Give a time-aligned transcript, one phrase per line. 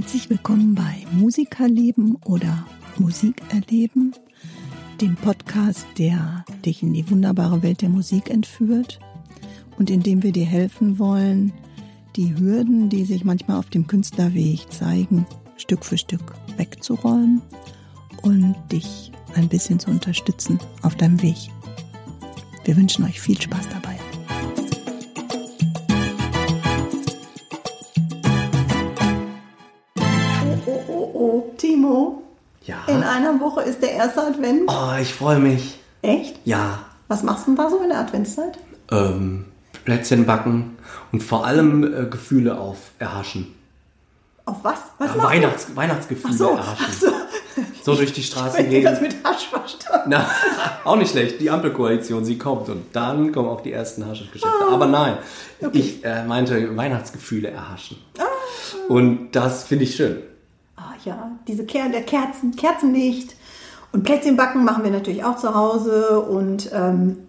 [0.00, 2.66] Herzlich willkommen bei Musikerleben oder
[2.96, 4.14] Musikerleben,
[4.98, 8.98] dem Podcast, der dich in die wunderbare Welt der Musik entführt
[9.76, 11.52] und in dem wir dir helfen wollen,
[12.16, 15.26] die Hürden, die sich manchmal auf dem Künstlerweg zeigen,
[15.58, 17.42] Stück für Stück wegzuräumen
[18.22, 21.36] und dich ein bisschen zu unterstützen auf deinem Weg.
[22.64, 23.98] Wir wünschen euch viel Spaß dabei.
[32.90, 34.62] In einer Woche ist der erste Advent.
[34.68, 35.78] Oh, ich freue mich.
[36.02, 36.36] Echt?
[36.44, 36.80] Ja.
[37.08, 38.58] Was machst du denn da so in der Adventszeit?
[38.90, 39.44] Ähm,
[39.84, 40.76] Plätzchen backen
[41.12, 43.54] und vor allem äh, Gefühle auf erhaschen.
[44.44, 44.78] Auf was?
[44.98, 45.76] Was Ja, Weihnachts du?
[45.76, 46.86] Weihnachtsgefühle Ach so, erhaschen.
[47.00, 47.06] so.
[47.82, 49.08] So durch die Straßen Ich das gehen.
[49.08, 50.06] mit Hasch verstanden.
[50.10, 50.26] Na,
[50.84, 51.40] auch nicht schlecht.
[51.40, 54.54] Die Ampelkoalition, sie kommt und dann kommen auch die ersten Haschischgeschäfte.
[54.68, 54.74] Ah.
[54.74, 55.18] Aber nein,
[55.72, 57.98] ich äh, meinte Weihnachtsgefühle erhaschen.
[58.18, 58.22] Ah.
[58.88, 60.18] Und das finde ich schön.
[61.04, 63.36] Ja, diese Ker der Kerzen, Kerzenlicht
[63.92, 67.28] und Plätzchen backen machen wir natürlich auch zu Hause und ähm,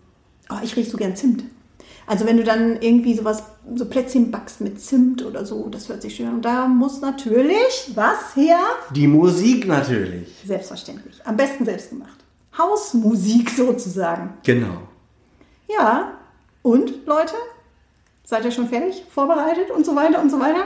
[0.50, 1.44] oh, ich rieche so gern Zimt.
[2.08, 6.02] Also wenn du dann irgendwie sowas, so Plätzchen backst mit Zimt oder so, das hört
[6.02, 6.36] sich schön an.
[6.36, 8.59] Und da muss natürlich was her?
[8.94, 10.28] Die Musik natürlich.
[10.45, 11.22] Selbstverständlich.
[11.25, 12.17] Am besten selbst gemacht.
[12.58, 14.33] Hausmusik sozusagen.
[14.44, 14.81] Genau.
[15.69, 16.17] Ja.
[16.63, 17.33] Und Leute,
[18.25, 19.06] seid ihr schon fertig?
[19.09, 20.66] Vorbereitet und so weiter und so weiter?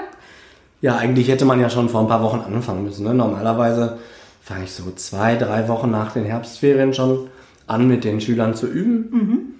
[0.86, 3.05] Ja, eigentlich hätte man ja schon vor ein paar Wochen anfangen müssen.
[3.08, 3.16] Ne?
[3.16, 3.97] Normalerweise
[4.39, 7.28] fange ich so zwei, drei Wochen nach den Herbstferien schon
[7.66, 9.56] an, mit den Schülern zu üben.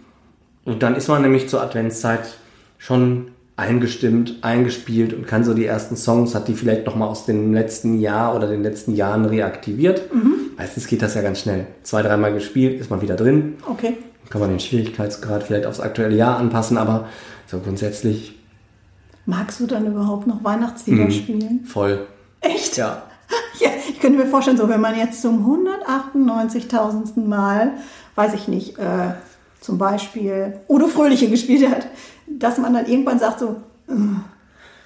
[0.66, 2.38] Und dann ist man nämlich zur Adventszeit
[2.78, 7.56] schon eingestimmt, eingespielt und kann so die ersten Songs, hat die vielleicht nochmal aus dem
[7.56, 10.04] letzten Jahr oder den letzten Jahren reaktiviert.
[10.58, 11.66] Meistens geht das ja ganz schnell.
[11.82, 13.56] Zwei, dreimal gespielt, ist man wieder drin.
[13.68, 13.98] Okay.
[14.22, 17.08] Dann kann man den Schwierigkeitsgrad vielleicht aufs aktuelle Jahr anpassen, aber
[17.48, 18.36] so grundsätzlich
[19.26, 21.66] Magst du dann überhaupt noch Weihnachtslieder spielen?
[21.66, 22.06] voll.
[22.42, 22.78] Echt?
[22.78, 23.04] Ja.
[23.60, 27.26] Ja, ich könnte mir vorstellen, so wenn man jetzt zum 198.000.
[27.26, 27.72] Mal,
[28.16, 29.14] weiß ich nicht, äh,
[29.62, 31.88] zum Beispiel Udo Fröhliche gespielt hat,
[32.28, 33.56] dass man dann irgendwann sagt so,
[33.88, 33.94] "Äh,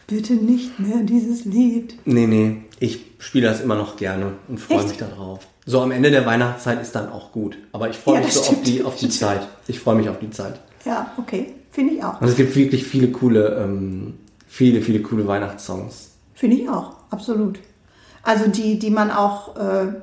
[0.07, 1.97] bitte nicht mehr dieses Lied.
[2.05, 5.45] Nee, nee, ich spiele das immer noch gerne und freue mich darauf.
[5.65, 7.57] So am Ende der Weihnachtszeit ist dann auch gut.
[7.73, 9.47] Aber ich freue Ja, mich so auf die, auf die Zeit.
[9.67, 10.59] Ich freue mich auf die Zeit.
[10.85, 12.21] Ja, okay, finde ich auch.
[12.21, 14.13] Und es gibt wirklich viele coole, ähm,
[14.49, 16.09] viele, viele coole Weihnachtssongs.
[16.33, 17.59] Finde ich auch, absolut.
[18.23, 19.93] Also die, die man auch, äh,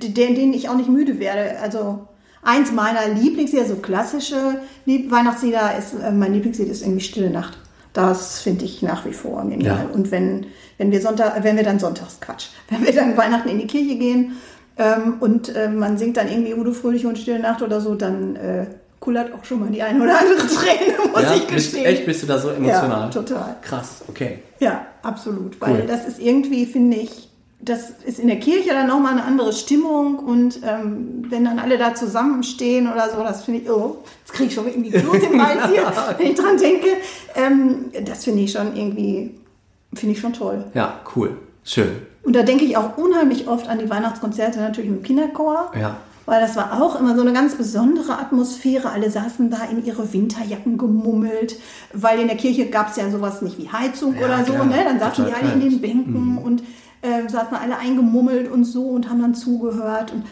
[0.00, 1.60] die- denen ich auch nicht müde werde.
[1.60, 2.08] Also
[2.42, 7.58] eins meiner Lieblingslieder, so klassische Lieb Weihnachtslieder, ist, äh, mein Lieblingslied ist irgendwie Stille Nacht.
[7.92, 9.86] Das finde ich nach wie vor genial.
[9.88, 9.94] Ja.
[9.94, 10.46] Und wenn,
[10.78, 13.96] wenn wir Sonntag, wenn wir dann sonntags, Quatsch, wenn wir dann Weihnachten in die Kirche
[13.98, 14.32] gehen
[14.76, 18.36] ähm, und äh, man singt dann irgendwie Udo Fröhlich und Stille Nacht oder so, dann
[18.36, 18.66] äh,
[19.00, 21.86] kullert auch schon mal die eine oder andere Träne, muss ja, ich bist, gestehen.
[21.86, 23.00] echt, bist du da so emotional?
[23.00, 23.56] Ja, total.
[23.62, 24.42] Krass, okay.
[24.60, 25.60] Ja, absolut.
[25.60, 25.86] Weil Cool.
[25.88, 27.30] das ist irgendwie, finde ich,
[27.62, 31.76] das ist in der Kirche dann nochmal eine andere Stimmung und ähm, wenn dann alle
[31.76, 35.46] da zusammenstehen oder so, das finde ich, oh, jetzt kriege ich schon irgendwie Blut im
[35.46, 36.88] Hals hier, wenn ich dran denke.
[37.34, 39.34] Ähm, das finde ich schon irgendwie,
[39.94, 40.64] finde ich schon toll.
[40.74, 41.36] Ja, cool.
[41.64, 42.02] Schön.
[42.22, 45.72] Und da denke ich auch unheimlich oft an die Weihnachtskonzerte natürlich mit dem Kinderchor.
[45.78, 45.96] Ja.
[46.30, 48.90] Weil das war auch immer so eine ganz besondere Atmosphäre.
[48.90, 51.56] Alle saßen da in ihre Winterjacken gemummelt,
[51.92, 54.52] weil in der Kirche gab es ja sowas nicht wie Heizung Ja, oder so.
[54.52, 54.66] klar.
[54.66, 54.76] Ne?
[54.84, 55.80] Dann saßen die alle in den.
[55.80, 56.62] Bänken und
[57.02, 60.12] äh, saßen alle eingemummelt und so und haben dann zugehört.
[60.12, 60.22] Und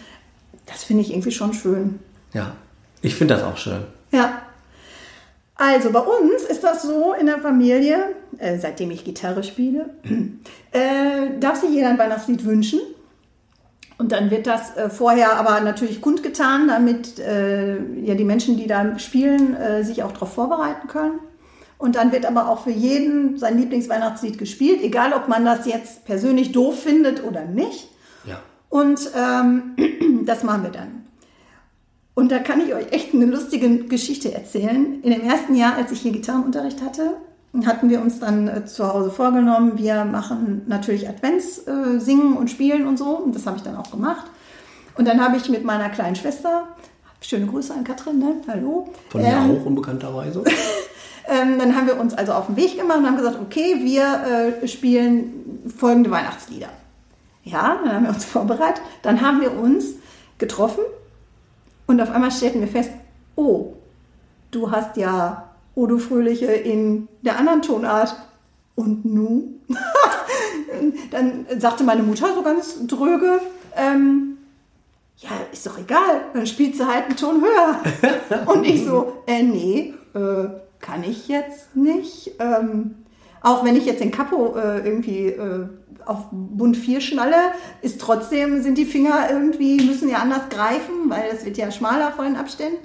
[0.67, 1.99] das finde ich irgendwie schon schön.
[2.33, 2.53] Ja.
[3.03, 3.83] Ich finde das auch schön.
[4.13, 4.43] Ja.
[5.57, 9.91] Also bei uns ist das so in der Familie, äh, seitdem ich Gitarre spiele,
[10.71, 12.79] äh, darf sich jeder ein Weihnachtslied wünschen.
[13.99, 18.69] Und dann wird das äh, vorher aber natürlich kundgetan, damit äh, ja die Menschen, die
[18.69, 21.19] da spielen, äh, sich auch darauf vorbereiten können.
[21.79, 26.05] Und dann wird aber auch für jeden sein Lieblingsweihnachtslied gespielt, egal ob man das jetzt
[26.05, 27.89] persönlich doof findet oder nicht.
[28.25, 28.41] Ja.
[28.69, 29.77] Und ähm,
[30.25, 31.05] das machen wir dann.
[32.15, 35.01] Und da kann ich euch echt eine lustige Geschichte erzählen.
[35.03, 37.17] In dem ersten Jahr, als ich hier Gitarrenunterricht hatte,
[37.67, 42.51] hatten wir uns dann äh, zu Hause vorgenommen, wir machen natürlich Advents äh, singen und
[42.51, 43.17] spielen und so.
[43.17, 44.27] Und das habe ich dann auch gemacht.
[44.97, 46.69] Und dann habe ich mit meiner kleinen Schwester,
[47.21, 48.35] schöne Grüße an Katrin, ne?
[48.49, 48.89] hallo.
[49.11, 50.45] Von mir Ähm, auch unbekannterweise.
[51.29, 54.59] ähm, dann haben wir uns also auf den Weg gemacht und haben gesagt, okay, wir
[54.63, 56.69] äh, spielen folgende Weihnachtslieder.
[57.45, 58.83] Ja, dann haben wir uns vorbereitet.
[59.03, 59.95] Dann haben wir uns
[60.39, 60.83] getroffen
[61.87, 62.91] und auf einmal stellten wir fest,
[63.37, 63.73] oh,
[64.51, 65.48] du hast ja
[65.79, 68.17] Odo Fröhliche in der anderen Tonart.
[68.75, 69.55] Und nu?
[71.11, 73.41] dann sagte meine Mutter so ganz dröge,
[73.77, 74.39] ähm,
[75.19, 78.47] ja, ist doch egal, dann spielt sie halt einen Ton höher.
[78.47, 80.49] Und ich so, äh, nee, äh,
[80.81, 82.33] kann ich jetzt nicht.
[82.39, 82.97] Ähm,
[83.41, 85.67] auch wenn ich jetzt den Capo äh, irgendwie äh,
[86.07, 87.37] auf Bund 4 schnalle,
[87.83, 92.13] ist trotzdem, sind die Finger irgendwie, müssen ja anders greifen, weil es wird ja schmaler
[92.13, 92.79] vor den Abständen.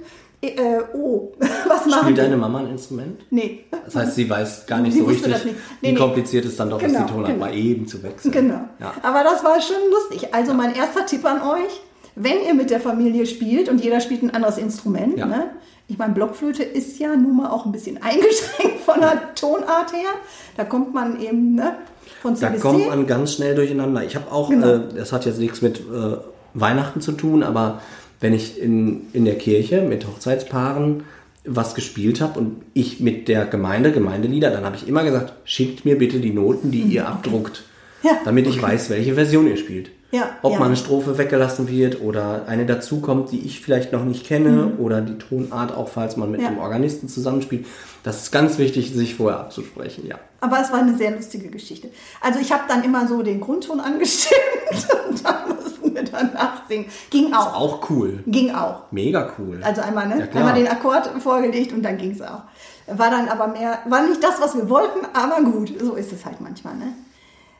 [0.52, 3.20] Äh, oh, was machen Spielt deine Mama ein Instrument?
[3.30, 3.64] Nee.
[3.84, 5.44] Das heißt, sie weiß gar nicht Sie so richtig, nicht.
[5.46, 5.98] Nee, wie nee.
[5.98, 7.40] kompliziert es dann doch ist, Genau, die Tonart genau.
[7.46, 8.32] mal eben zu wechseln.
[8.32, 8.60] Genau.
[8.80, 8.92] Ja.
[9.02, 10.34] Aber das war schon lustig.
[10.34, 11.80] Also mein erster Tipp an euch,
[12.16, 15.26] wenn ihr mit der Familie spielt und jeder spielt ein anderes Instrument, Ja.
[15.26, 15.46] ne?
[15.86, 20.10] ich meine, Blockflöte ist ja nun mal auch ein bisschen eingeschränkt von der Tonart her.
[20.56, 21.76] Da kommt man eben ne,
[22.22, 24.02] von C Da bis kommt man ganz schnell durcheinander.
[24.04, 24.66] Ich habe auch, Genau.
[24.66, 26.16] äh, das hat jetzt nichts mit äh,
[26.54, 27.80] Weihnachten zu tun, aber
[28.24, 31.02] wenn ich in, in der Kirche mit Hochzeitspaaren
[31.44, 35.84] was gespielt habe und ich mit der Gemeinde, Gemeindelieder, dann habe ich immer gesagt, schickt
[35.84, 37.64] mir bitte die Noten, die ihr abdruckt,
[38.02, 39.90] Mhm, Ja, damit ich weiß, welche Version ihr spielt.
[40.14, 40.58] Ja, Ob ja.
[40.58, 45.00] mal eine Strophe weggelassen wird oder eine dazukommt, die ich vielleicht noch nicht kenne oder
[45.00, 46.44] die Tonart, auch falls man mit Mhm.
[46.44, 46.50] Ja.
[46.52, 47.66] einem Organisten zusammenspielt.
[48.04, 50.16] Das ist ganz wichtig, sich vorher abzusprechen, ja.
[50.40, 51.88] Aber es war eine sehr lustige Geschichte.
[52.20, 54.38] Also ich habe dann immer so den Grundton angestimmt
[55.08, 56.86] und dann mussten wir danach singen.
[57.10, 57.54] Ging auch.
[57.54, 58.22] Auch cool.
[58.26, 58.82] Ging auch.
[58.92, 59.60] Mega cool.
[59.64, 60.28] Also einmal, ne?
[60.32, 62.42] Ja, einmal den Akkord vorgelegt und dann ging es auch.
[62.86, 66.26] War dann aber mehr, war nicht das, was wir wollten, aber gut, so ist es
[66.26, 66.92] halt manchmal, ne?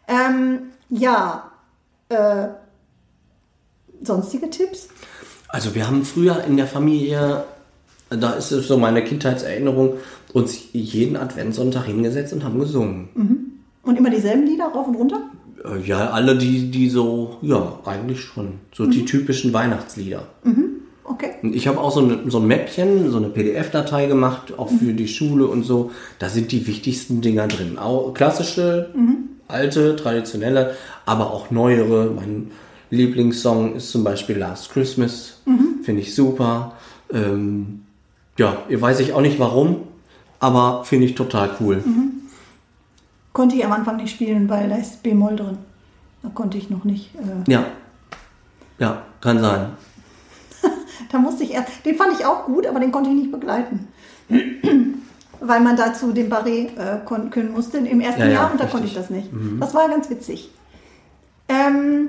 [0.07, 0.59] Ähm,
[0.91, 1.51] ja,
[2.09, 2.49] äh,
[4.03, 4.89] sonstige Tipps?
[5.49, 7.45] Also wir haben früher in der Familie,
[8.11, 9.95] da ist es so meine Kindheitserinnerung,
[10.33, 13.09] uns jeden Adventssonntag hingesetzt und haben gesungen.
[13.83, 15.21] Und immer dieselben Lieder rauf und runter?
[15.65, 18.55] Äh, Ja, alle die, die so, ja, eigentlich schon.
[18.75, 20.27] So die typischen Weihnachtslieder.
[21.05, 21.33] Okay.
[21.43, 24.95] Und ich habe auch so, eine, so ein Mäppchen, so eine PDF-Datei gemacht, auch für
[24.95, 25.91] die Schule und so.
[26.19, 27.79] Da sind die wichtigsten Dinger drin.
[27.79, 28.89] Auch klassische,
[29.49, 30.75] alte, traditionelle,
[31.07, 32.11] aber auch neuere.
[32.11, 32.51] Mein
[32.91, 35.41] Lieblingssong ist zum Beispiel Last Christmas.
[35.83, 36.73] Finde ich super.
[37.13, 37.85] Ähm,
[38.39, 39.83] ja, weiß ich auch nicht warum,
[40.41, 41.83] aber finde ich total cool.
[43.33, 45.59] Konnte ich am Anfang nicht spielen, weil da ist B-Moll drin.
[46.23, 47.11] Da konnte ich noch nicht.
[47.17, 47.67] Äh, Ja.
[48.79, 49.69] Ja, kann sein.
[51.13, 51.69] da musste ich erst.
[51.85, 53.89] Den fand ich auch gut, aber den konnte ich nicht begleiten.
[55.41, 57.01] Weil man dazu den Barré äh,
[57.31, 58.71] können musste im ersten Ja, ja, Jahr und da richtig.
[58.73, 59.29] konnte ich das nicht.
[59.61, 60.51] Das war ganz witzig.
[61.49, 62.09] Ähm,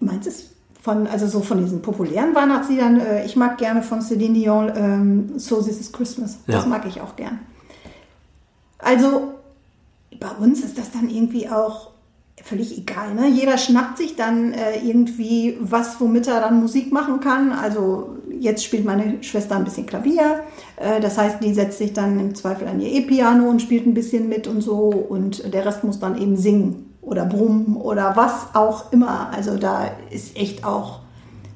[0.00, 0.50] meinst du es
[0.82, 3.00] von, also so von diesen populären Weihnachtsliedern?
[3.00, 6.38] Äh, ich mag gerne von Celine Dion ähm, So This Is Christmas.
[6.46, 6.66] Das Ja.
[6.68, 7.38] mag ich auch gern.
[8.78, 9.34] Also
[10.20, 11.90] bei uns ist das dann irgendwie auch
[12.42, 13.14] völlig egal.
[13.14, 13.28] Ne?
[13.28, 17.52] Jeder schnappt sich dann äh, irgendwie was, womit er dann Musik machen kann.
[17.52, 20.40] Also jetzt spielt meine Schwester ein bisschen Klavier.
[20.76, 23.94] Äh, das heißt, die setzt sich dann im Zweifel an ihr E-Piano und spielt ein
[23.94, 24.88] bisschen mit und so.
[24.88, 29.30] Und der Rest muss dann eben singen oder brummen oder was auch immer.
[29.34, 31.00] Also da ist echt auch,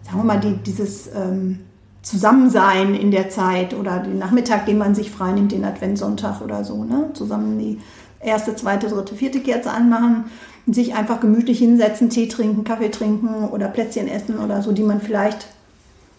[0.05, 1.61] sagen wir mal, die, dieses ähm,
[2.03, 6.85] Zusammensein in der Zeit oder den Nachmittag, den man sich freinimmt, den Adventssonntag oder so,
[6.85, 7.11] ne?
[7.13, 7.79] zusammen die
[8.21, 10.25] erste, zweite, dritte, vierte Kerze anmachen
[10.67, 14.83] und sich einfach gemütlich hinsetzen, Tee trinken, Kaffee trinken oder Plätzchen essen oder so, die
[14.83, 15.49] man vielleicht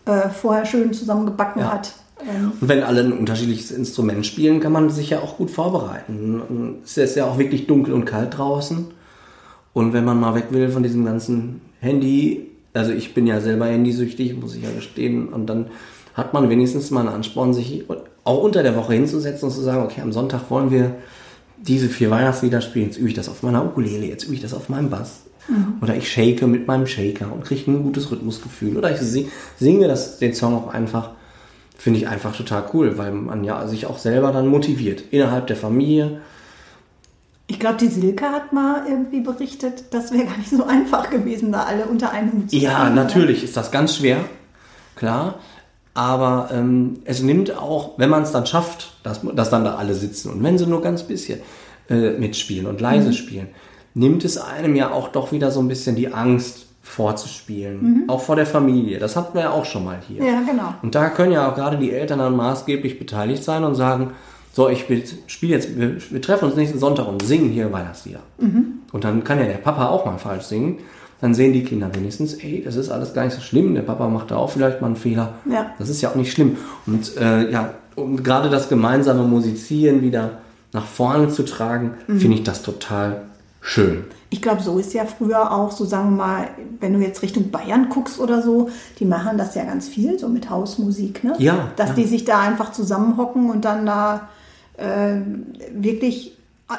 [0.09, 1.73] äh, vorher schön zusammengebacken Ja.
[1.73, 1.93] hat.
[2.21, 6.75] Ähm, Und wenn alle ein unterschiedliches Instrument spielen, kann man sich ja auch gut vorbereiten.
[6.83, 8.87] Es ist ja auch wirklich dunkel und kalt draußen.
[9.73, 13.67] Und wenn man mal weg will von diesem ganzen Handy, also ich bin ja selber
[13.67, 15.67] handysüchtig, muss ich ja gestehen, und dann
[16.15, 17.85] hat man wenigstens mal einen Ansporn, sich
[18.25, 20.95] auch unter der Woche hinzusetzen und zu sagen, okay, am Sonntag wollen wir
[21.57, 24.53] diese vier Weihnachtslieder spielen, jetzt übe ich das auf meiner Ukulele, jetzt übe ich das
[24.53, 25.21] auf meinem Bass.
[25.81, 28.77] Oder ich shake mit meinem Shaker und kriege ein gutes Rhythmusgefühl.
[28.77, 31.11] Oder ich si- singe das, den Song auch einfach
[31.77, 35.01] finde ich einfach total cool, weil man ja sich auch selber dann motiviert.
[35.11, 36.19] Innerhalb der Familie.
[37.47, 41.51] ich glaube, die Silke hat mal irgendwie berichtet, das wäre gar nicht so einfach gewesen,
[41.51, 44.17] da alle unter einen Hut zu Ja, kriegen, natürlich ist das ganz schwer,
[44.95, 45.35] klar.
[45.95, 49.93] Aber ähm, es nimmt auch, wenn man es dann schafft, dass, dass dann da alle
[49.95, 51.39] sitzen und wenn sie nur ganz bisschen
[51.89, 53.47] äh, mitspielen und leise spielen,
[53.99, 58.05] nimmt es einem ja auch doch wieder so ein bisschen die Angst vorzuspielen.
[58.07, 58.97] Auch vor der Familie.
[58.97, 60.23] Das hatten wir ja auch schon mal hier.
[60.23, 60.73] Ja, genau.
[60.81, 64.11] Und da können ja auch gerade die Eltern dann maßgeblich beteiligt sein und sagen,
[64.53, 64.85] so, ich
[65.27, 68.21] spiele jetzt, wir, wir treffen uns nächsten Sonntag und singen hier Weihnachtslieder.
[68.91, 70.79] Und dann kann ja der Papa auch mal falsch singen.
[71.21, 73.75] Dann sehen die Kinder wenigstens, ey, das ist alles gar nicht so schlimm.
[73.75, 75.33] Der Papa macht da auch vielleicht mal einen Fehler.
[75.51, 75.73] Ja.
[75.77, 76.57] Das ist ja auch nicht schlimm.
[76.87, 80.39] Und äh, ja, um gerade das gemeinsame Musizieren wieder
[80.71, 83.23] nach vorne zu tragen, finde ich das total
[83.69, 84.03] schön.
[84.31, 86.47] Ich glaube, so ist ja früher auch, so sagen wir mal,
[86.79, 90.29] wenn du jetzt Richtung Bayern guckst oder so, die machen das ja ganz viel, so
[90.29, 91.33] mit Hausmusik, ne?
[91.39, 91.95] Ja, Dass ja.
[91.95, 94.29] die sich da einfach zusammenhocken und dann da
[94.77, 95.21] äh,
[95.73, 96.37] wirklich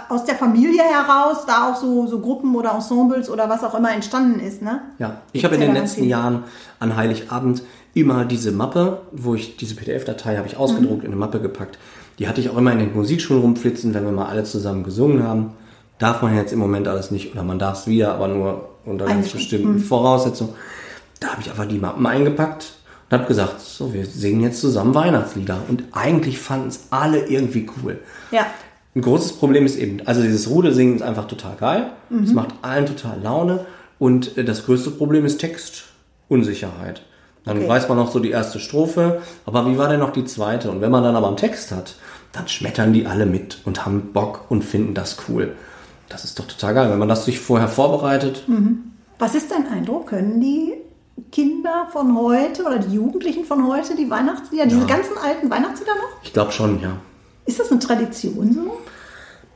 [0.08, 3.92] aus der Familie heraus da auch so, so Gruppen oder Ensembles oder was auch immer
[3.92, 4.82] entstanden ist, ne?
[4.98, 6.10] Ja, ich habe in den letzten viel.
[6.10, 6.44] Jahren
[6.78, 7.62] an Heiligabend
[7.94, 11.78] immer diese Mappe, wo ich diese PDF-Datei habe ich ausgedruckt, in eine Mappe gepackt.
[12.20, 15.24] Die hatte ich auch immer in den Musikschulen rumflitzen, wenn wir mal alle zusammen gesungen
[15.24, 15.54] haben.
[16.00, 19.04] Darf man jetzt im Moment alles nicht oder man darf es wieder, aber nur unter
[19.06, 20.54] ganz bestimmten Voraussetzungen.
[21.20, 22.72] Da habe ich einfach die Mappen eingepackt
[23.08, 25.58] und habe gesagt, so, wir singen jetzt zusammen Weihnachtslieder.
[25.68, 27.98] Und eigentlich fanden es alle irgendwie cool.
[28.30, 28.46] Ja.
[28.94, 31.92] Ein großes Problem ist eben, also dieses Rudelsingen ist einfach total geil.
[32.24, 33.66] Es macht allen total Laune.
[33.98, 37.02] Und äh, das größte Problem ist Textunsicherheit.
[37.44, 37.68] Dann Okay.
[37.68, 40.70] weiß man noch so die erste Strophe, aber wie war denn noch die zweite?
[40.70, 41.96] Und wenn man dann aber einen Text hat,
[42.32, 45.54] dann schmettern die alle mit und haben Bock und finden das cool.
[46.10, 48.44] Das ist doch total geil, wenn man das sich vorher vorbereitet.
[49.18, 50.08] Was ist dein Eindruck?
[50.08, 50.74] Können die
[51.30, 56.22] Kinder von heute oder die Jugendlichen von heute die Weihnachtslieder, diese ganzen alten Weihnachtslieder noch?
[56.24, 56.96] Ich glaube schon, ja.
[57.46, 58.78] Ist das eine Tradition so?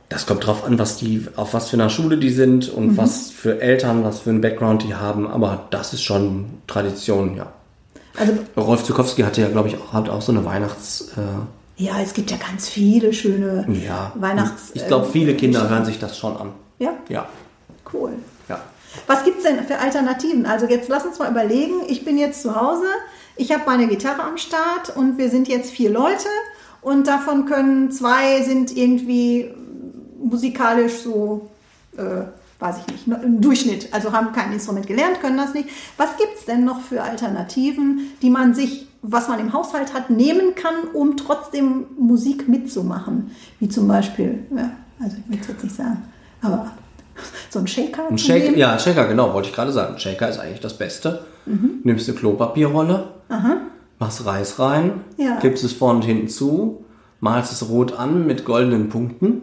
[0.07, 3.31] Das kommt drauf an, was die, auf was für einer Schule die sind und was
[3.31, 5.27] für Eltern, was für einen Background die haben.
[5.27, 7.51] Aber das ist schon Tradition, ja.
[8.17, 11.09] Also Rolf Zukowski hatte ja, glaube ich, auch, hat auch so eine Weihnachts...
[11.17, 11.21] Äh,
[11.77, 14.11] ja, es gibt ja ganz viele schöne ja.
[14.15, 14.71] Weihnachts.
[14.73, 16.53] Ich glaube, viele äh, Kinder hören sich das schon an.
[16.79, 17.27] Ja, Ja,
[17.93, 18.13] cool.
[18.47, 18.59] ja.
[19.07, 20.45] Was gibt es denn für Alternativen?
[20.45, 21.81] Also jetzt lass uns mal überlegen.
[21.87, 22.85] Ich bin jetzt zu Hause,
[23.35, 26.27] ich habe meine Gitarre am Start und wir sind jetzt vier Leute
[26.81, 29.51] und davon können zwei sind irgendwie
[30.23, 31.49] musikalisch so,
[31.97, 32.23] äh,
[32.59, 35.69] weiß ich nicht, im Durchschnitt, also haben kein Instrument gelernt, können das nicht.
[35.97, 40.09] Was gibt es denn noch für Alternativen, die man sich, was man im Haushalt hat,
[40.09, 43.31] nehmen kann, um trotzdem Musik mitzumachen?
[43.59, 44.71] Wie zum Beispiel, ja,
[45.01, 46.03] also ich will es jetzt nicht sagen,
[46.41, 46.71] aber
[47.49, 48.07] so ein Shaker.
[48.09, 48.57] Ein Shaker, nehmen.
[48.57, 49.93] ja, ein Shaker, genau, wollte ich gerade sagen.
[49.93, 51.25] Ein Shaker ist eigentlich das Beste.
[51.83, 53.07] Nimmst eine Klopapierrolle,
[53.99, 55.35] machst Reis rein, Ja.
[55.37, 56.83] kippst es vorne und hinten zu,
[57.19, 59.41] malst es rot an mit goldenen Punkten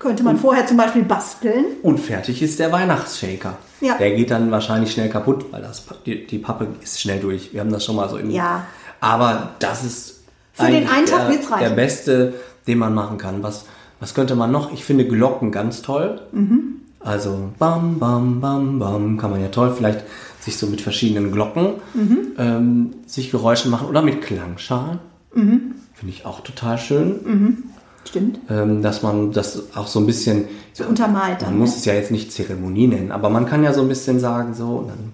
[0.00, 1.64] Könnte man vorher zum Beispiel basteln.
[1.82, 3.56] und fertig ist der Weihnachtsshaker.
[3.80, 3.96] Ja.
[3.98, 7.52] Der geht dann wahrscheinlich schnell kaputt, weil das, die, die Pappe ist schnell durch.
[7.52, 8.30] Wir haben das schon mal so in.
[8.32, 8.66] Ja.
[9.04, 10.20] Aber das ist
[10.54, 11.64] Für den einen Tag der, wird's reichen.
[11.68, 12.34] der beste,
[12.66, 13.42] den man machen kann.
[13.42, 13.66] Was,
[14.00, 14.72] was könnte man noch?
[14.72, 16.20] Ich finde Glocken ganz toll.
[16.32, 16.76] Mhm.
[17.00, 20.00] Also bam, bam, bam, bam, kann man ja toll vielleicht
[20.40, 22.18] sich so mit verschiedenen Glocken Mhm.
[22.38, 24.98] ähm, sich Geräusche machen oder mit Klangschalen.
[25.34, 25.74] Mhm.
[25.92, 27.62] Finde ich auch total schön,
[28.04, 28.38] Stimmt.
[28.50, 31.50] ähm, dass man das auch so ein bisschen So untermalt dann.
[31.50, 31.76] man muss ne?
[31.76, 34.66] es ja jetzt nicht Zeremonie nennen, aber man kann ja so ein bisschen sagen, so,
[34.68, 35.12] und dann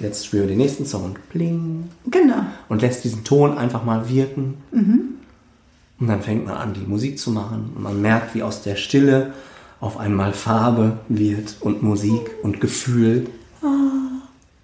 [0.00, 2.44] jetzt spielen wir den nächsten Song und pling Genau.
[2.68, 4.54] und lässt diesen Ton einfach mal wirken.
[4.72, 8.76] Und dann fängt man an, die Musik zu machen und man merkt, wie aus der
[8.76, 9.32] Stille
[9.80, 13.26] auf einmal Farbe wird und Musik und Gefühl.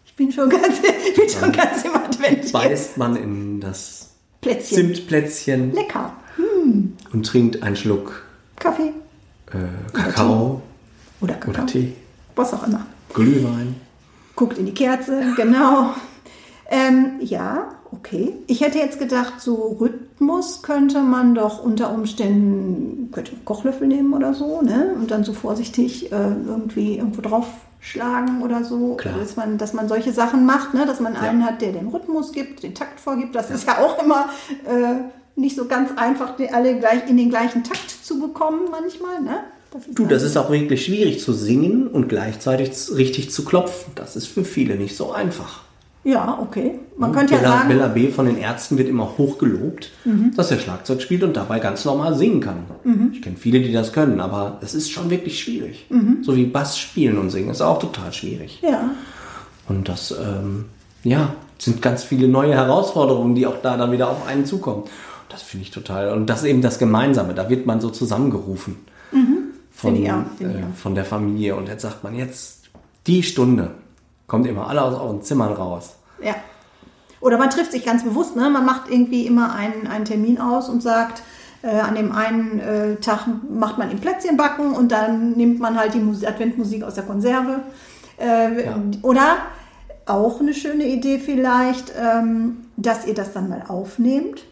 [0.07, 0.79] Ich bin schon ganz,
[1.09, 2.53] ich bin schon ganz im Advent.
[2.53, 4.77] Beißt man in das Plätzchen.
[4.95, 6.13] Zimtplätzchen Lecker.
[7.13, 8.23] und trinkt einen Schluck
[8.59, 8.93] Kaffee
[9.53, 10.63] äh, Kakao
[11.21, 11.51] oder Kakao.
[11.51, 11.93] oder Tee,
[12.35, 12.87] Was auch immer.
[13.15, 13.77] Glühwein.
[14.37, 15.95] Guckt in die Kerze, genau.
[16.71, 18.35] Ähm, ja, okay.
[18.47, 24.13] Ich hätte jetzt gedacht, so Rhythmus könnte man doch unter Umständen, könnte man Kochlöffel nehmen
[24.15, 24.95] oder so, ne?
[24.95, 26.17] Und dann so vorsichtig äh,
[26.47, 28.95] irgendwie irgendwo draufschlagen oder so.
[28.97, 29.19] Klar.
[29.19, 30.87] Dass man, dass man solche Sachen macht, ne?
[30.87, 33.35] Dass man einen hat, der den Rhythmus gibt, den Takt vorgibt.
[33.35, 34.29] Das ist ja auch immer
[34.67, 35.05] äh,
[35.37, 39.41] nicht so ganz einfach, die alle gleich in den gleichen Takt zu bekommen manchmal, ne?
[39.95, 43.93] Du, das ist auch wirklich schwierig zu singen und gleichzeitig richtig zu klopfen.
[43.95, 45.61] Das ist für viele nicht so einfach.
[46.05, 46.79] Ja, okay.
[46.97, 47.73] Man könnte ja Bella, sagen, Mhm.
[47.73, 48.09] Bella B.
[48.11, 49.91] von den Ärzten wird immer hoch gelobt,
[50.37, 52.59] dass er Schlagzeug spielt und dabei ganz normal singen kann.
[52.85, 53.11] Mhm.
[53.13, 55.87] Ich kenne viele, die das können, aber es ist schon wirklich schwierig.
[55.91, 56.19] Mhm.
[56.23, 58.61] So wie Bass spielen und singen ist auch total schwierig.
[58.63, 58.91] ja.
[59.69, 60.67] Und das, ähm,
[61.03, 64.85] ja, sind ganz viele neue Herausforderungen, die auch da dann wieder auf einen zukommen.
[65.29, 66.13] Das finde ich total.
[66.13, 67.35] Und das ist eben das Gemeinsame.
[67.35, 68.77] Da wird man so zusammengerufen
[69.77, 71.55] von, ich äh, von der Familie.
[71.55, 72.71] Und jetzt sagt man jetzt
[73.07, 73.73] die Stunde.
[74.27, 75.97] Kommt immer alle aus euren Zimmern raus.
[76.21, 76.35] Ja.
[77.21, 78.49] Oder man trifft sich ganz bewusst, ne?
[78.49, 81.23] Man macht irgendwie immer einen, einen Termin aus und sagt,
[81.63, 85.79] äh, an dem einen äh, Tag macht man im Plätzchen backen und dann nimmt man
[85.79, 87.61] halt die Musik, Adventmusik aus der Konserve.
[88.19, 88.81] Äh, Ja.
[89.03, 89.37] Oder
[90.07, 94.45] auch eine schöne Idee vielleicht, ähm, dass ihr das dann mal aufnehmt.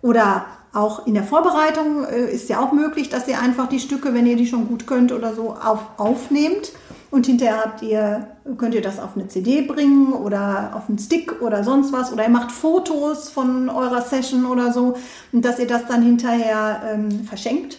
[0.00, 4.14] Oder auch in der Vorbereitung äh, ist ja auch möglich, dass ihr einfach die Stücke,
[4.14, 6.72] wenn ihr die schon gut könnt oder so, auf, aufnehmt.
[7.10, 11.42] Und hinterher habt ihr, könnt ihr das auf eine CD bringen oder auf einen Stick
[11.42, 12.10] oder sonst was.
[12.10, 14.94] Oder ihr macht Fotos von eurer Session oder so.
[15.30, 17.76] Und dass ihr das dann hinterher ähm, verschenkt.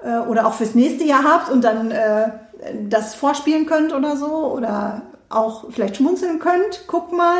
[0.00, 2.30] Äh, oder auch fürs nächste Jahr habt und dann äh,
[2.88, 4.52] das vorspielen könnt oder so.
[4.52, 6.84] Oder auch vielleicht schmunzeln könnt.
[6.88, 7.38] Guck mal.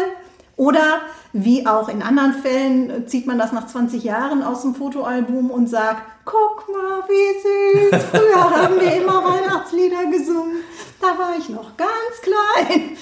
[0.56, 1.00] Oder
[1.32, 5.68] wie auch in anderen Fällen zieht man das nach 20 Jahren aus dem Fotoalbum und
[5.68, 10.58] sagt, guck mal, wie süß, früher haben wir immer Weihnachtslieder gesungen,
[11.00, 12.96] da war ich noch ganz klein.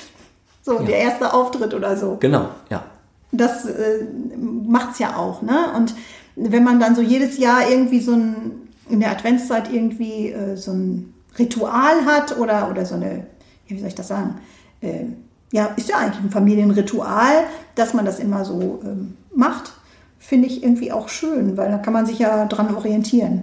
[0.62, 2.16] So, der erste Auftritt oder so.
[2.20, 2.84] Genau, ja.
[3.32, 4.06] Das äh,
[4.36, 5.72] macht's ja auch, ne?
[5.76, 5.94] Und
[6.36, 10.72] wenn man dann so jedes Jahr irgendwie so ein, in der Adventszeit irgendwie äh, so
[10.72, 13.26] ein Ritual hat oder, oder so eine,
[13.66, 14.40] ja, wie soll ich das sagen?
[14.80, 15.06] Äh,
[15.52, 17.44] ja, ist ja eigentlich ein Familienritual,
[17.74, 19.72] dass man das immer so ähm, macht,
[20.18, 23.42] finde ich irgendwie auch schön, weil da kann man sich ja dran orientieren.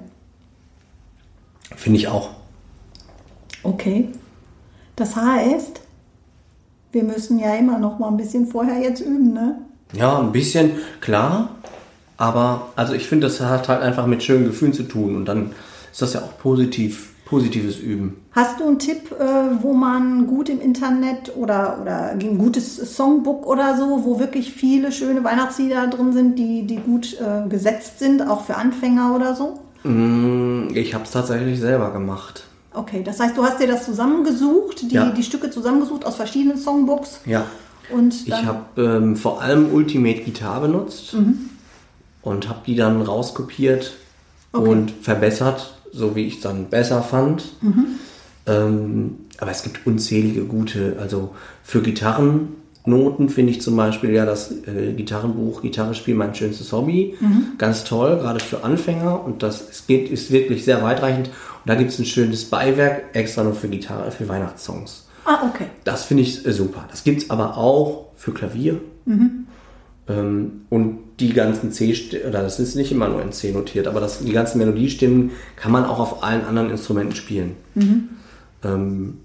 [1.75, 2.31] Finde ich auch.
[3.63, 4.09] Okay.
[4.95, 5.81] Das heißt,
[6.91, 9.59] wir müssen ja immer noch mal ein bisschen vorher jetzt üben, ne?
[9.93, 11.49] Ja, ein bisschen, klar.
[12.17, 15.51] Aber also ich finde, das hat halt einfach mit schönen Gefühlen zu tun und dann
[15.91, 18.15] ist das ja auch positiv, positives Üben.
[18.31, 23.45] Hast du einen Tipp, äh, wo man gut im Internet oder, oder ein gutes Songbook
[23.45, 28.27] oder so, wo wirklich viele schöne Weihnachtslieder drin sind, die, die gut äh, gesetzt sind,
[28.27, 29.59] auch für Anfänger oder so?
[29.83, 32.45] Mm, Ich habe es tatsächlich selber gemacht.
[32.73, 35.09] Okay, das heißt, du hast dir das zusammengesucht, die, Ja.
[35.11, 37.45] die Stücke zusammengesucht aus verschiedenen Songbooks Ja.
[37.93, 41.15] und Ich habe ähm, vor allem Ultimate Guitar benutzt
[42.21, 43.93] und habe die dann rauskopiert
[44.51, 44.67] Okay.
[44.67, 47.53] und verbessert, so wie ich es dann besser fand.
[48.47, 54.51] Ähm, aber es gibt unzählige gute, also für Gitarrennoten finde ich zum Beispiel ja das
[54.67, 57.15] äh, Gitarrenbuch Gitarre spielen mein schönstes Hobby
[57.57, 61.27] ganz toll, gerade für Anfänger und das es geht, ist wirklich sehr weitreichend.
[61.27, 65.07] Und da gibt es ein schönes Beiwerk extra nur für Gitarre, für Weihnachtssongs.
[65.25, 65.67] Ah, okay.
[65.83, 66.85] Das finde ich äh, super.
[66.89, 68.81] Das gibt es aber auch für Klavier.
[69.07, 69.47] Ähm,
[70.09, 71.93] und die ganzen C,
[72.27, 75.71] oder das ist nicht immer nur in C notiert, aber das, die ganzen Melodiestimmen kann
[75.71, 77.51] man auch auf allen anderen Instrumenten spielen.
[78.63, 79.17] Ähm,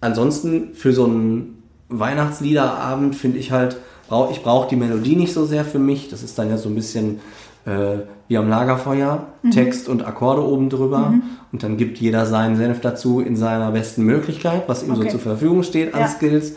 [0.00, 3.78] ansonsten für so einen Weihnachtsliederabend finde ich halt,
[4.08, 6.08] brauch, ich brauche die Melodie nicht so sehr für mich.
[6.08, 7.20] Das ist dann ja so ein bisschen
[7.66, 11.14] äh, wie am Lagerfeuer, Text und Akkorde oben drüber.
[11.50, 15.02] Und dann gibt jeder seinen Senf dazu in seiner besten Möglichkeit, was ihm Okay.
[15.04, 16.08] so zur Verfügung steht an Ja.
[16.08, 16.52] Skills.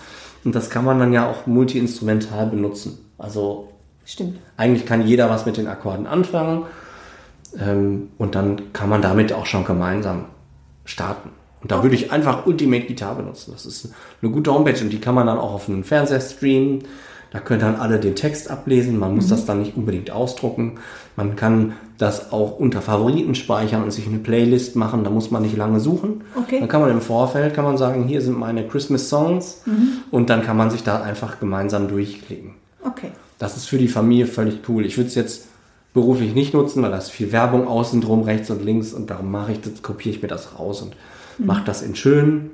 [0.45, 2.99] Und das kann man dann ja auch multi-instrumental benutzen.
[3.23, 3.69] Also
[4.05, 4.39] Stimmt.
[4.57, 6.63] eigentlich kann jeder was mit den Akkorden anfangen.
[7.59, 10.25] Ähm, und dann kann man damit auch schon gemeinsam
[10.85, 11.29] starten.
[11.61, 13.51] Und da würde ich einfach Ultimate Guitar benutzen.
[13.53, 16.83] Das ist eine gute Homepage und die kann man dann auch auf einem Fernseher streamen.
[17.31, 18.99] Da können dann alle den Text ablesen.
[18.99, 20.75] Man muss das dann nicht unbedingt ausdrucken.
[21.15, 25.03] Man kann das auch unter Favoriten speichern und sich eine Playlist machen.
[25.03, 26.25] Da muss man nicht lange suchen.
[26.35, 26.59] Okay.
[26.59, 29.63] Dann kann man im Vorfeld kann man sagen, hier sind meine Christmas Songs.
[30.11, 32.55] Und dann kann man sich da einfach gemeinsam durchklicken.
[32.83, 33.11] Okay.
[33.39, 34.85] Das ist für die Familie völlig cool.
[34.85, 35.47] Ich würde es jetzt
[35.93, 39.31] beruflich nicht nutzen, weil da ist viel Werbung außen drum, rechts und links und darum
[39.31, 40.95] mache ich das, kopiere ich mir das raus und
[41.37, 42.51] mache das in schön.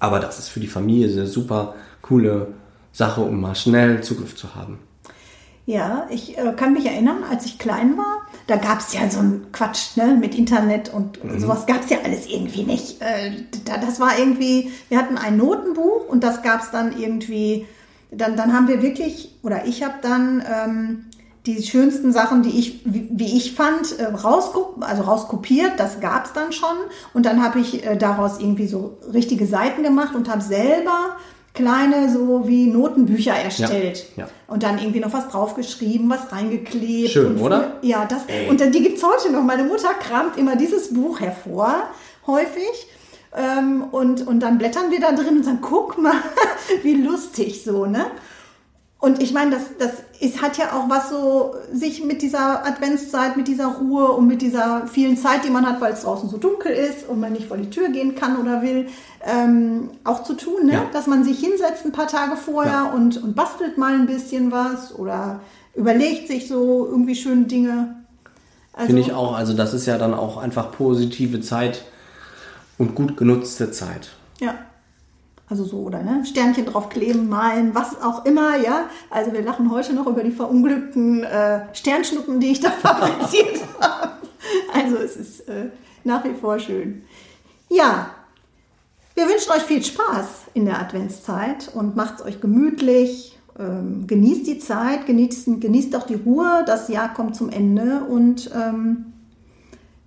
[0.00, 2.48] Aber das ist für die Familie eine super coole
[2.92, 4.78] Sache, um mal schnell Zugriff zu haben.
[5.66, 9.18] Ja, ich äh, kann mich erinnern, als ich klein war, da gab es ja so
[9.18, 13.02] einen Quatsch ne, mit Internet und sowas gab es ja alles irgendwie nicht.
[13.02, 13.32] Äh,
[13.64, 17.66] da, das war irgendwie, wir hatten ein Notenbuch und das gab es dann irgendwie,
[18.16, 21.04] dann, dann haben wir wirklich, oder ich habe dann ähm,
[21.46, 26.26] die schönsten Sachen, die ich, wie, wie ich fand, äh, rausko also rauskopiert, das gab
[26.26, 26.76] es dann schon.
[27.14, 31.16] Und dann habe ich äh, daraus irgendwie so richtige Seiten gemacht und habe selber
[31.54, 34.06] kleine so wie Notenbücher erstellt.
[34.16, 34.28] ja.
[34.46, 37.10] Und dann irgendwie noch was draufgeschrieben, was reingeklebt.
[37.10, 37.78] Schön, und oder?
[37.82, 38.22] Ja, das.
[38.26, 38.48] Ey.
[38.48, 39.42] Und dann, die gibt's heute noch.
[39.42, 41.74] Meine Mutter kramt immer dieses Buch hervor,
[42.26, 42.88] häufig.
[43.36, 46.14] Ähm, und, und dann blättern wir da drin und sagen, guck mal,
[46.82, 48.06] wie lustig so, ne?
[48.98, 53.36] Und ich meine, das, das ist, hat ja auch was so, sich mit dieser Adventszeit,
[53.36, 56.38] mit dieser Ruhe und mit dieser vielen Zeit, die man hat, weil es draußen so
[56.38, 58.88] dunkel ist und man nicht vor die Tür gehen kann oder will,
[59.22, 60.72] ähm, auch zu tun, ne?
[60.72, 60.86] Ja.
[60.94, 62.92] dass man sich hinsetzt ein paar Tage vorher Ja.
[62.92, 65.40] und, und bastelt mal ein bisschen was oder
[65.74, 67.96] überlegt sich so irgendwie schöne Dinge.
[68.72, 69.36] Also, Finde ich auch.
[69.36, 71.84] Also das ist ja dann auch einfach positive Zeit
[72.78, 74.10] und gut genutzte Zeit.
[74.40, 74.54] Ja.
[75.48, 76.24] Also so, oder ne?
[76.26, 78.90] Sternchen draufkleben, malen, was auch immer, ja.
[79.10, 84.12] Also wir lachen heute noch über die verunglückten äh, Sternschnuppen, die ich da fabriziert habe.
[84.74, 85.70] Also es ist äh,
[86.02, 87.02] nach wie vor schön.
[87.68, 88.10] Ja,
[89.14, 93.38] wir wünschen euch viel Spaß in der Adventszeit und macht es euch gemütlich.
[93.58, 96.64] Ähm, genießt die Zeit, genießt, genießt auch die Ruhe.
[96.66, 99.14] Das Jahr kommt zum Ende und ähm,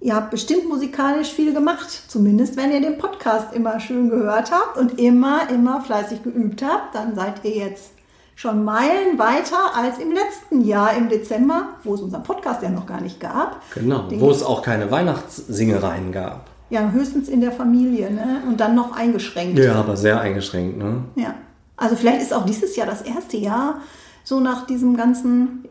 [0.01, 4.77] Ihr habt bestimmt musikalisch viel gemacht, zumindest wenn ihr den Podcast immer schön gehört habt
[4.77, 7.91] und immer, immer fleißig geübt habt, dann seid ihr jetzt
[8.35, 12.85] schon Meilen weiter als im letzten Jahr im Dezember, wo es unseren Podcast ja noch
[12.85, 13.61] gar nicht gab.
[13.73, 14.03] Genau.
[14.03, 16.47] Den Wo es auch keine Weihnachtssingereien gab.
[16.69, 18.41] Ja, höchstens in der Familie, ne?
[18.47, 19.59] Und dann noch eingeschränkt.
[19.59, 21.03] Ja, aber sehr eingeschränkt, ne?
[21.15, 21.35] Ja.
[21.75, 23.81] Also vielleicht ist auch dieses Jahr das erste Jahr,
[24.23, 25.65] so nach diesem ganzen,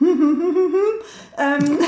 [0.00, 1.78] ähm,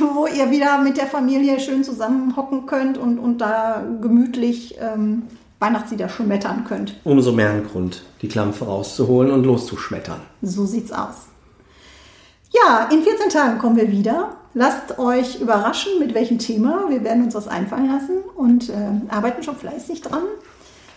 [0.14, 5.24] wo ihr wieder mit der Familie schön zusammenhocken könnt und, und da gemütlich ähm,
[5.58, 7.00] Weihnachtslieder schmettern könnt.
[7.04, 10.20] Umso mehr ein Grund, die Klampfe rauszuholen und loszuschmettern.
[10.42, 11.28] So sieht's aus.
[12.52, 16.84] Ja, in 14 Tagen kommen wir wieder lasst euch überraschen, mit welchem Thema.
[16.88, 18.74] Wir werden uns was einfallen lassen und äh,
[19.08, 20.22] arbeiten schon fleißig dran.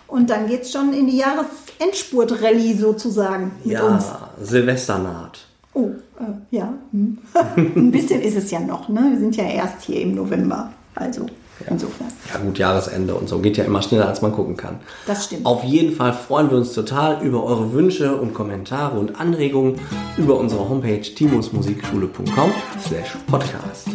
[0.08, 4.06] Und dann geht es schon in die Jahresendspurt-Rallye sozusagen mit ja, uns.
[4.42, 5.48] Silvesternaht.
[5.76, 6.74] Oh, äh, ja.
[6.92, 7.18] Hm.
[7.76, 9.08] Ein bisschen ist es ja noch, ne?
[9.12, 10.72] Wir sind ja erst hier im November.
[10.96, 11.26] Also
[11.68, 12.08] insofern.
[12.32, 13.40] Ja gut, Jahresende und so.
[13.40, 14.80] Geht ja immer schneller, als man gucken kann.
[15.08, 15.46] Das stimmt.
[15.46, 19.80] Auf jeden Fall freuen wir uns total über eure Wünsche und Kommentare und Anregungen
[20.18, 22.52] über unsere Homepage timusmusikschule.com
[22.86, 23.88] slash podcast.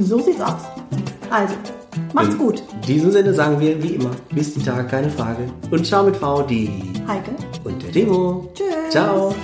[0.00, 0.62] So sieht's aus.
[1.30, 1.54] Also,
[2.12, 2.62] macht's gut.
[2.74, 5.48] In diesem Sinne sagen wir, wie immer, bis die Tage, keine Frage.
[5.70, 6.70] Und ciao mit V, die
[7.06, 7.30] Heike.
[7.64, 8.50] und der Timo.
[8.54, 8.90] Tschüss.
[8.90, 9.34] Ciao.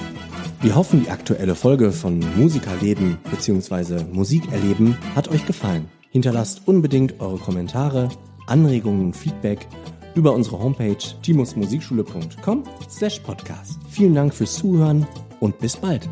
[0.63, 4.05] Wir hoffen, die aktuelle Folge von Musikerleben bzw.
[4.11, 5.89] Musik erleben hat euch gefallen.
[6.11, 8.09] Hinterlasst unbedingt eure Kommentare,
[8.47, 9.69] Anregungen und Feedback
[10.15, 13.79] über unsere Homepage timusmusikschule.com slash podcast.
[13.91, 15.07] Vielen Dank fürs Zuhören
[15.41, 16.09] und bis bald.